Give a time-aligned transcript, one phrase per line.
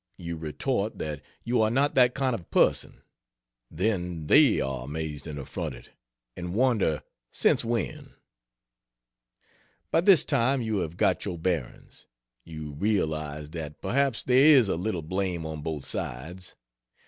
[0.17, 3.03] You retort that you are not that kind of person.
[3.69, 5.91] Then they are amazed and affronted;
[6.35, 8.15] and wonder "since when?"
[9.91, 12.07] By this time you have got your bearings.
[12.43, 16.55] You realize that perhaps there is a little blame on both sides.